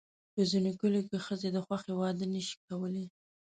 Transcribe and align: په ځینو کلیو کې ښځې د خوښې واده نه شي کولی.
په 0.33 0.41
ځینو 0.51 0.71
کلیو 0.79 1.07
کې 1.09 1.17
ښځې 1.25 1.49
د 1.51 1.57
خوښې 1.65 1.93
واده 1.99 2.25
نه 2.33 2.41
شي 2.47 2.57
کولی. 2.67 3.05